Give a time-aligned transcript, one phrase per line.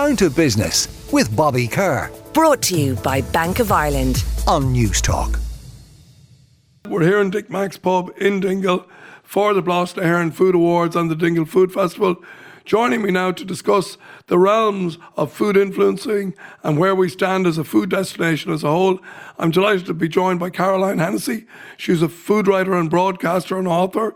[0.00, 4.24] Down to Business with Bobby Kerr Brought to you by Bank of Ireland.
[4.46, 5.38] on Newstalk.
[6.88, 8.86] We're here in Dick Mack's Pub in Dingle
[9.22, 12.16] for the Blas na hÉireann Food Awards and the Dingle Food Festival.
[12.64, 16.32] Joining me now to discuss the realms of food influencing
[16.62, 19.00] and where we stand as a food destination as a whole,
[19.38, 21.44] I'm delighted to be joined by Caroline Hennessy.
[21.76, 24.14] She's a food writer and broadcaster and author.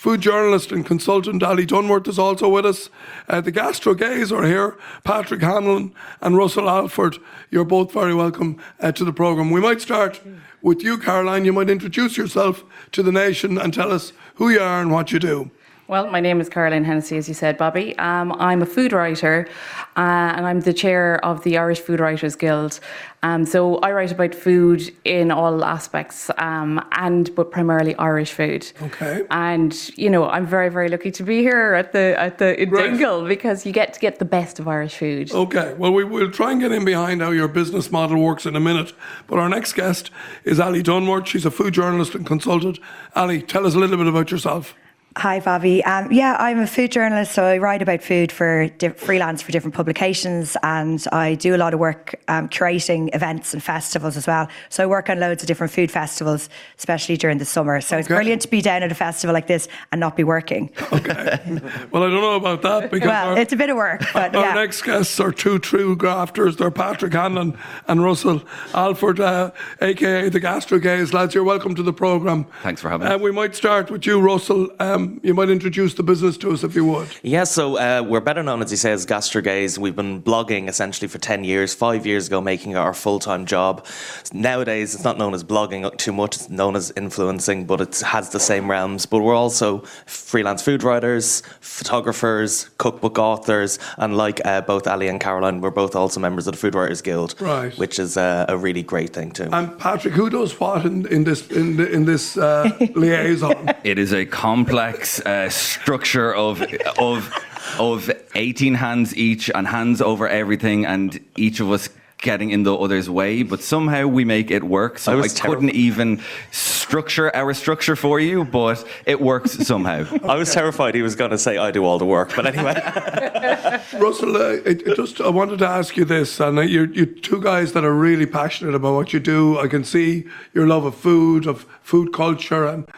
[0.00, 2.88] Food journalist and consultant Ali Dunworth is also with us.
[3.28, 4.78] Uh, the Gastro Gays are here.
[5.04, 5.92] Patrick Hanlon
[6.22, 7.18] and Russell Alford.
[7.50, 9.50] You're both very welcome uh, to the programme.
[9.50, 10.22] We might start
[10.62, 11.44] with you, Caroline.
[11.44, 15.12] You might introduce yourself to the nation and tell us who you are and what
[15.12, 15.50] you do.
[15.90, 17.98] Well, my name is Caroline Hennessy, as you said, Bobby.
[17.98, 19.48] Um, I'm a food writer
[19.96, 22.78] uh, and I'm the chair of the Irish Food Writers Guild.
[23.24, 28.70] Um, so I write about food in all aspects, um, and but primarily Irish food.
[28.80, 29.26] Okay.
[29.32, 32.70] And you know, I'm very, very lucky to be here at the at the in
[32.70, 32.90] Right.
[32.90, 35.32] Dingle because you get to get the best of Irish food.
[35.32, 38.54] Okay, well, we will try and get in behind how your business model works in
[38.54, 38.92] a minute.
[39.26, 40.12] But our next guest
[40.44, 41.26] is Ali Dunworth.
[41.26, 42.78] She's a food journalist and consultant.
[43.16, 44.76] Ali, tell us a little bit about yourself.
[45.16, 45.84] Hi, Bobby.
[45.84, 49.50] Um, yeah, I'm a food journalist, so I write about food for di- freelance for
[49.50, 54.28] different publications, and I do a lot of work um, curating events and festivals as
[54.28, 54.46] well.
[54.68, 57.80] So I work on loads of different food festivals, especially during the summer.
[57.80, 60.70] So it's brilliant to be down at a festival like this and not be working.
[60.92, 64.34] Well, I don't know about that because well, our, it's a bit of work, but
[64.36, 64.54] our yeah.
[64.54, 66.54] next guests are two true grafters.
[66.56, 68.42] They're Patrick Hanlon and Russell
[68.74, 69.50] Alford, uh,
[69.80, 71.12] aka the Gastro Gays.
[71.12, 72.46] Lads, you're welcome to the programme.
[72.62, 73.20] Thanks for having Uh, us.
[73.20, 74.68] we might start with you, Russell.
[74.78, 77.08] Um, you might introduce the business to us if you would.
[77.22, 79.78] Yeah, so uh, we're better known, as he says, Gastro Gays.
[79.78, 83.46] We've been blogging essentially for 10 years, five years ago, making it our full time
[83.46, 83.84] job.
[84.32, 88.30] Nowadays, it's not known as blogging too much, it's known as influencing, but it has
[88.30, 89.06] the same realms.
[89.06, 95.20] But we're also freelance food writers, photographers, cookbook authors, and like uh, both Ali and
[95.20, 97.76] Caroline, we're both also members of the Food Writers Guild, Right.
[97.78, 99.48] which is uh, a really great thing too.
[99.52, 103.74] And Patrick, who does what in, in this in, the, in this uh, liaison?
[103.84, 104.89] It is a complex
[105.26, 106.62] uh, structure of
[106.98, 107.32] of
[107.78, 112.74] of 18 hands each and hands over everything and each of us getting in the
[112.74, 117.54] other's way but somehow we make it work so I I, couldn't even structure our
[117.54, 121.56] structure for you but it works somehow I was terrified he was going to say
[121.56, 122.74] I do all the work, but anyway.
[123.94, 127.06] Russell, uh, it, it just I wanted to ask you this, and uh, you're, you're
[127.06, 129.58] two guys that are really passionate about what you do.
[129.58, 132.88] I can see your love of food, of food culture, and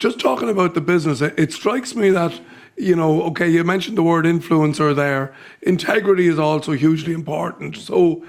[0.00, 1.20] just talking about the business.
[1.20, 2.40] It, it strikes me that
[2.76, 5.34] you know, okay, you mentioned the word influencer there.
[5.60, 7.76] Integrity is also hugely important.
[7.76, 8.24] So,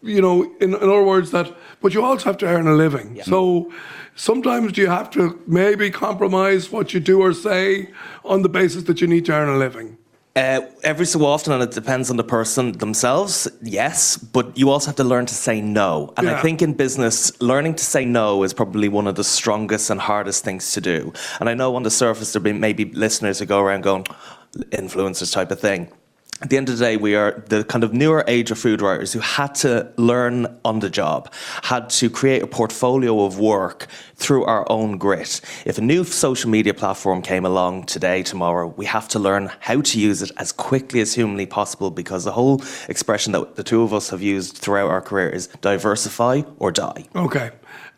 [0.00, 3.20] you know, in, in other words, that but you also have to earn a living.
[3.24, 3.70] So.
[4.18, 7.90] Sometimes do you have to maybe compromise what you do or say
[8.24, 9.98] on the basis that you need to earn a living?
[10.36, 14.88] Uh, every so often, and it depends on the person themselves, yes, but you also
[14.88, 16.12] have to learn to say no.
[16.18, 16.36] And Yeah.
[16.36, 19.98] I think in business, learning to say no is probably one of the strongest and
[19.98, 21.10] hardest things to do.
[21.40, 24.04] And I know on the surface, there be maybe listeners who go around going,
[24.72, 25.88] influencers type of thing.
[26.42, 28.82] At the end of the day, we are the kind of newer age of food
[28.82, 31.32] writers who had to learn on the job,
[31.62, 33.86] had to create a portfolio of work
[34.16, 35.40] through our own grit.
[35.64, 39.80] If a new social media platform came along today, tomorrow, we have to learn how
[39.80, 43.80] to use it as quickly as humanly possible because the whole expression that the two
[43.80, 47.06] of us have used throughout our career is diversify or die.
[47.14, 47.52] Okay,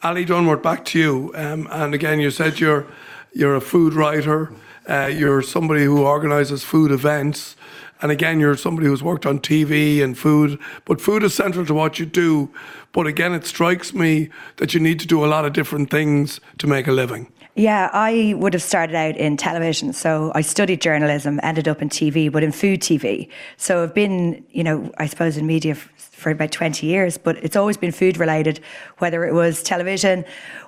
[0.05, 1.33] Ali Dunworth, back to you.
[1.35, 2.87] Um, and again, you said you're
[3.33, 4.53] you're a food writer.
[4.89, 7.57] Uh, you're somebody who organises food events,
[8.01, 10.59] and again, you're somebody who's worked on TV and food.
[10.85, 12.51] But food is central to what you do.
[12.93, 16.41] But again, it strikes me that you need to do a lot of different things
[16.59, 17.31] to make a living.
[17.59, 19.93] Yeah, I would have started out in television.
[19.93, 23.29] So I studied journalism, ended up in TV, but in food TV.
[23.57, 27.37] So I've been, you know, I suppose in media f- for about 20 years, but
[27.39, 28.61] it's always been food related,
[28.99, 30.25] whether it was television.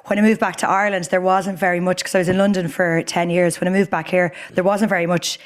[0.06, 2.67] When I moved back to Ireland, there wasn't very much, because I was in London
[2.67, 3.61] for 10 years.
[3.61, 5.39] When I moved back here, there wasn't very much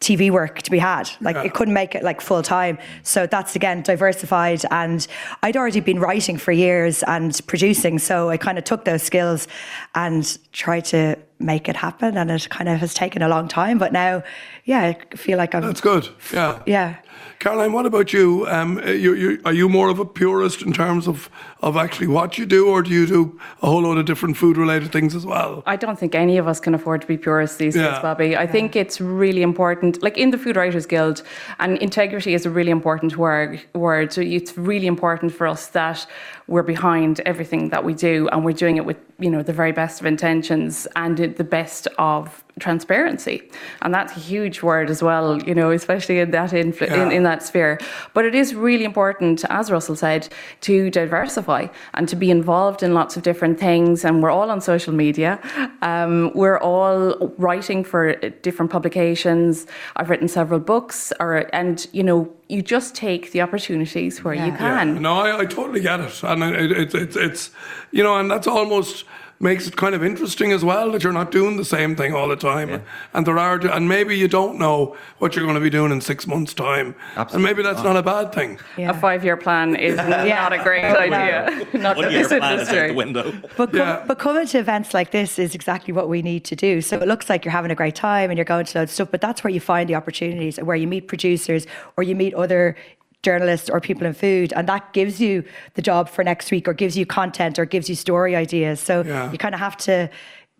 [0.00, 1.10] TV work to be had.
[1.20, 2.78] Like it couldn't make it like full time.
[3.02, 4.62] So that's again diversified.
[4.70, 5.06] And
[5.42, 7.98] I'd already been writing for years and producing.
[7.98, 9.46] So I kind of took those skills
[9.94, 12.16] and tried to make it happen.
[12.16, 13.76] And it kind of has taken a long time.
[13.76, 14.22] But now,
[14.64, 15.62] yeah, I feel like I'm.
[15.62, 16.08] That's good.
[16.32, 16.62] Yeah.
[16.66, 16.96] Yeah.
[17.38, 18.46] Caroline, what about you?
[18.48, 19.40] Um, you, you?
[19.46, 21.30] Are you more of a purist in terms of,
[21.62, 24.58] of actually what you do, or do you do a whole load of different food
[24.58, 25.62] related things as well?
[25.64, 27.92] I don't think any of us can afford to be purists these Yeah.
[27.92, 28.36] days, Bobby.
[28.36, 31.22] I think it's really important, like in the Food Writers Guild,
[31.58, 33.60] and integrity is a really important word.
[33.74, 34.12] word.
[34.12, 36.06] So it's really important for us that
[36.46, 39.72] we're behind everything that we do, and we're doing it with you know the very
[39.72, 43.42] best of intentions and the best of transparency,
[43.82, 45.42] and that's a huge word as well.
[45.42, 47.02] You know, especially in that influ- Yeah.
[47.06, 47.78] in, in that sphere.
[48.14, 50.28] But it is really important, as Russell said,
[50.62, 54.04] to diversify and to be involved in lots of different things.
[54.04, 55.38] And we're all on social media.
[55.82, 59.66] Um, we're all writing for different publications.
[59.96, 64.46] I've written several books, or and you know, you just take the opportunities where you
[64.52, 64.56] Yeah.
[64.56, 65.02] can.
[65.02, 67.50] No, I, I totally get it, and it, it, it, it's
[67.90, 69.04] you know, and that's almost
[69.40, 72.28] makes it kind of interesting as well that you're not doing the same thing all
[72.28, 72.82] the time,
[73.14, 76.00] and there are, and maybe you don't know what you're going to be doing in
[76.00, 78.58] six months' time, and maybe that's not a bad thing.
[78.78, 81.66] A five-year plan is not a great idea.
[81.80, 83.32] Not for One year this plan is out the window.
[83.56, 86.80] But, com- but coming to events like this is exactly what we need to do.
[86.82, 88.94] So it looks like you're having a great time and you're going to loads of
[88.94, 91.66] stuff, but that's where you find the opportunities, where you meet producers
[91.96, 92.76] or you meet other
[93.22, 95.44] journalists or people in food, and that gives you
[95.74, 98.80] the job for next week, or gives you content, or gives you story ideas.
[98.80, 99.30] So Yeah.
[99.30, 100.08] you kind of have to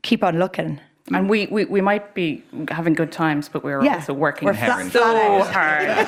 [0.03, 0.81] keep on looking.
[1.12, 3.97] And we, we, we might be having good times, but we're Yeah.
[3.97, 5.47] also working We're flat- so flat out.
[5.53, 6.07] hard.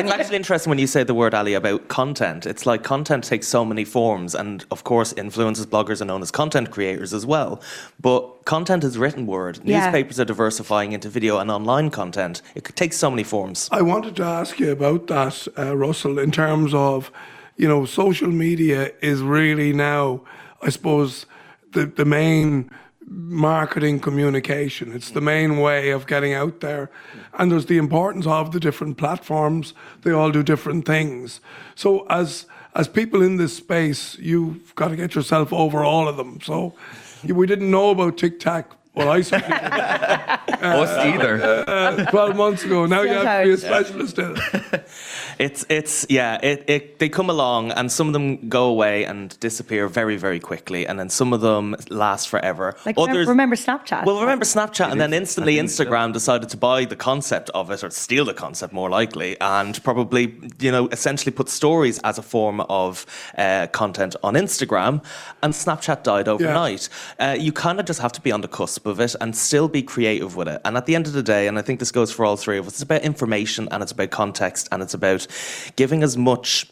[0.00, 2.46] It's actually interesting when you say the word Ali about content.
[2.46, 6.30] It's like content takes so many forms, and of course, influencers, bloggers are known as
[6.30, 7.60] content creators as well.
[8.00, 9.60] But content is written word.
[9.62, 9.84] Yeah.
[9.84, 12.42] Newspapers are diversifying into video and online content.
[12.54, 13.68] It could take so many forms.
[13.72, 17.10] I wanted to ask you about that, uh, Russell, in terms of,
[17.56, 20.22] you know, social media is really now,
[20.62, 21.26] I suppose,
[21.72, 22.70] the, the main
[23.06, 24.92] marketing communication.
[24.92, 26.90] It's the main way of getting out there.
[27.34, 29.74] And there's the importance of the different platforms.
[30.02, 31.40] They all do different things.
[31.74, 36.16] So as as people in this space, you've got to get yourself over all of
[36.16, 36.40] them.
[36.40, 36.74] So
[37.24, 38.76] we didn't know about TikTok.
[38.94, 40.64] Well, I certainly didn't.
[40.64, 41.64] Us either.
[41.68, 42.86] uh, 12 months ago.
[42.86, 43.86] Now you have to be a Sometimes.
[43.88, 44.88] specialist in it.
[45.38, 46.38] It's it's yeah.
[46.42, 50.38] It, it they come along and some of them go away and disappear very very
[50.38, 52.76] quickly, and then some of them last forever.
[52.84, 54.04] Like, remember, remember Snapchat?
[54.04, 55.84] Well, remember Snapchat, and then instantly I think so.
[55.86, 59.82] Instagram decided to buy the concept of it, or steal the concept more likely, and
[59.82, 63.06] probably, you know, essentially put stories as a form of
[63.38, 65.02] uh, content on Instagram,
[65.42, 66.90] and Snapchat died overnight.
[67.18, 69.68] Uh, you kind of just have to be on the cusp of it and still
[69.68, 70.60] be creative with it.
[70.64, 72.58] And at the end of the day, and I think this goes for all three
[72.58, 75.26] of us, it's about information and it's about context and it's about
[75.76, 76.70] giving as much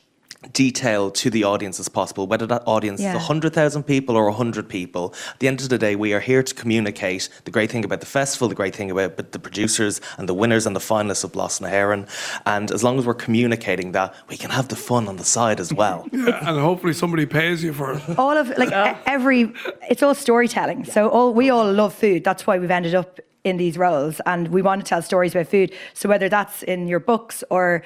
[0.52, 3.10] detail to the audience as possible, whether that audience Yeah.
[3.10, 5.12] is 100,000 people or 100 people.
[5.34, 7.98] At the end of the day, we are here to communicate the great thing about
[8.00, 11.32] the festival, the great thing about the producers and the winners and the finalists of
[11.32, 12.06] Blas na hÉireann.
[12.46, 15.58] And as long as we're communicating that, we can have the fun on the side
[15.60, 16.06] as well.
[16.28, 18.02] Yeah, and hopefully somebody pays you for it.
[18.18, 18.72] all of like
[19.06, 19.52] every
[19.88, 23.56] it's all storytelling so all we all love food that's why we've ended up in
[23.56, 27.00] these roles and we want to tell stories about food so whether that's in your
[27.00, 27.82] books or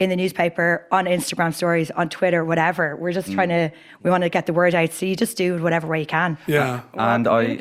[0.00, 3.70] in the newspaper on instagram stories on twitter whatever we're just trying to
[4.02, 6.06] we want to get the word out so you just do it whatever way you
[6.06, 6.82] can Yeah.
[6.94, 7.56] And I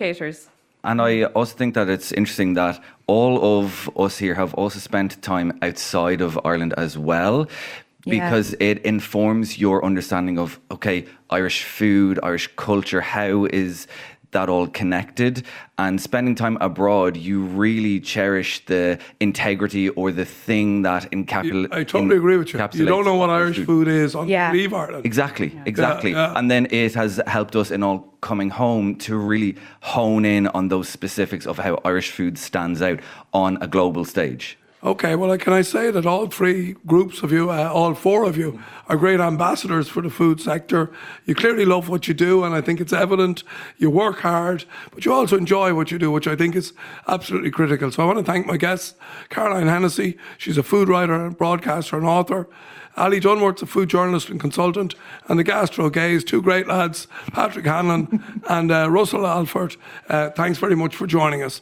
[0.84, 5.22] And I also think that it's interesting that all of us here have also spent
[5.22, 7.48] time outside of Ireland as well.
[8.06, 8.26] Yeah.
[8.26, 13.88] Because it informs your understanding of, okay, Irish food, Irish culture, how is
[14.34, 15.44] that all connected?
[15.80, 21.74] And spending time abroad, you really cherish the integrity or the thing that encapsulates.
[21.74, 22.60] I totally agree with you.
[22.74, 24.52] You don't know what Irish food is until Yeah.
[24.52, 25.06] you leave Ireland.
[25.06, 26.12] Exactly, exactly.
[26.12, 26.34] yeah.
[26.38, 30.68] And then it has helped us in all coming home to really hone in on
[30.68, 33.00] those specifics of how Irish food stands out
[33.34, 34.58] on a global stage.
[34.84, 38.36] Okay, well, can I say that all three groups of you, uh, all four of
[38.36, 40.92] you, are great ambassadors for the food sector.
[41.26, 43.46] You clearly love what you do, and I think it's evident.
[43.78, 46.74] You work hard, but you also enjoy what you do, which I think is
[47.08, 47.94] absolutely critical.
[47.94, 48.96] So I want to thank my guests,
[49.30, 50.18] Caroline Hennessy.
[50.38, 52.50] She's a food writer and broadcaster and author.
[52.98, 54.96] Ali Dunworth's a food journalist and consultant,
[55.30, 59.78] and the Gastro Gays, two great lads, Patrick Hanlon and uh, Russell Alford.
[60.10, 61.62] Uh, thanks very much for joining us.